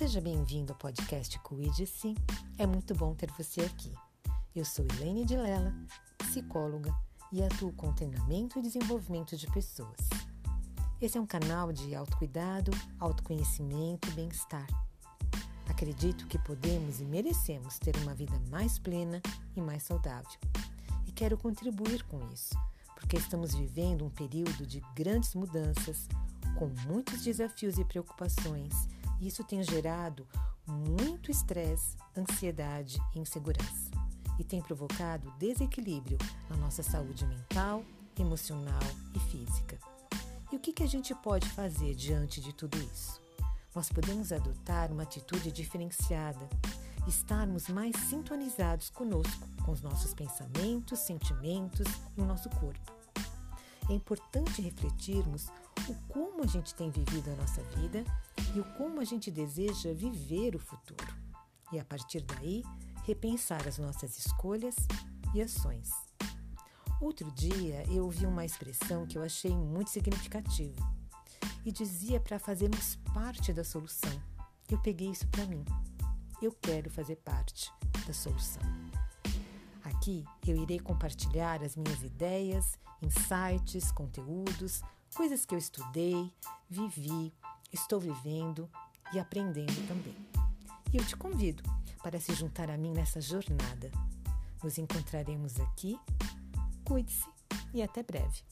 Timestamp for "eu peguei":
74.70-75.10